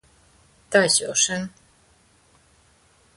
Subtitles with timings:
[0.67, 1.47] 大学生